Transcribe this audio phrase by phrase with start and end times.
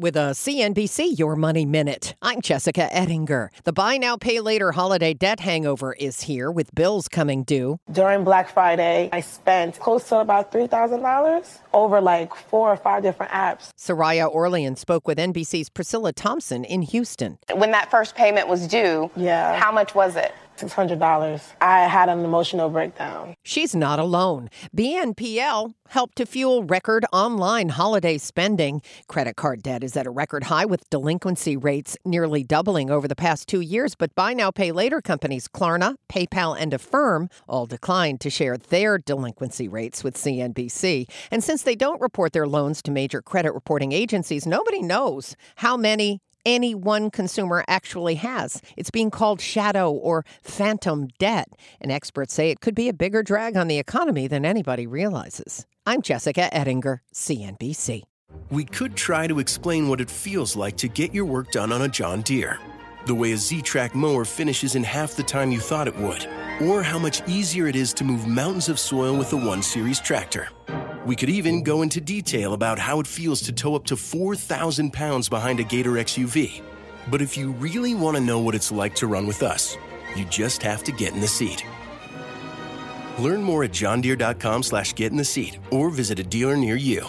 [0.00, 2.14] with a CNBC Your Money Minute.
[2.22, 3.50] I'm Jessica Ettinger.
[3.64, 7.78] The buy now, pay later holiday debt hangover is here with bills coming due.
[7.92, 13.32] During Black Friday, I spent close to about $3,000 over like four or five different
[13.32, 13.68] apps.
[13.78, 17.38] Soraya Orlean spoke with NBC's Priscilla Thompson in Houston.
[17.54, 19.58] When that first payment was due, Yeah.
[19.60, 20.32] how much was it?
[20.60, 21.40] $600.
[21.60, 23.34] I had an emotional breakdown.
[23.42, 24.50] She's not alone.
[24.76, 28.82] BNPL helped to fuel record online holiday spending.
[29.08, 33.16] Credit card debt is at a record high with delinquency rates nearly doubling over the
[33.16, 33.94] past two years.
[33.94, 38.98] But buy now, pay later companies Klarna, PayPal, and Affirm all declined to share their
[38.98, 41.06] delinquency rates with CNBC.
[41.30, 45.76] And since they don't report their loans to major credit reporting agencies, nobody knows how
[45.76, 48.62] many any one consumer actually has.
[48.76, 51.48] It's being called shadow or phantom debt,
[51.80, 55.66] and experts say it could be a bigger drag on the economy than anybody realizes.
[55.86, 58.02] I'm Jessica Ettinger, CNBC.
[58.50, 61.82] We could try to explain what it feels like to get your work done on
[61.82, 62.58] a John Deere.
[63.06, 66.28] The way a ZTrak mower finishes in half the time you thought it would.
[66.62, 70.00] Or how much easier it is to move mountains of soil with the 1 Series
[70.00, 70.48] tractor.
[71.06, 74.92] We could even go into detail about how it feels to tow up to 4,000
[74.92, 76.60] pounds behind a Gator XUV.
[77.10, 79.78] But if you really want to know what it's like to run with us,
[80.14, 81.64] you just have to get in the seat.
[83.18, 87.06] Learn more at johndeere.com slash get in the seat or visit a dealer near you.